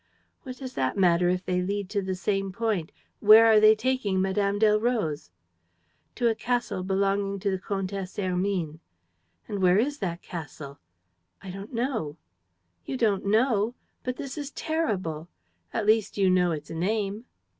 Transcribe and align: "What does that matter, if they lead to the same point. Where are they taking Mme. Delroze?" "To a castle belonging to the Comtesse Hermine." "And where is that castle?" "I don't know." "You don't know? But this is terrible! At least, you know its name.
"What 0.41 0.57
does 0.57 0.73
that 0.73 0.97
matter, 0.97 1.29
if 1.29 1.45
they 1.45 1.61
lead 1.61 1.87
to 1.91 2.01
the 2.01 2.15
same 2.15 2.51
point. 2.51 2.91
Where 3.19 3.45
are 3.45 3.59
they 3.59 3.75
taking 3.75 4.19
Mme. 4.19 4.57
Delroze?" 4.57 5.29
"To 6.15 6.27
a 6.27 6.33
castle 6.33 6.81
belonging 6.81 7.37
to 7.41 7.51
the 7.51 7.59
Comtesse 7.59 8.15
Hermine." 8.15 8.79
"And 9.47 9.61
where 9.61 9.77
is 9.77 9.99
that 9.99 10.23
castle?" 10.23 10.79
"I 11.43 11.51
don't 11.51 11.71
know." 11.71 12.17
"You 12.83 12.97
don't 12.97 13.27
know? 13.27 13.75
But 14.03 14.15
this 14.17 14.39
is 14.39 14.49
terrible! 14.49 15.29
At 15.71 15.85
least, 15.85 16.17
you 16.17 16.31
know 16.31 16.49
its 16.51 16.71
name. 16.71 17.25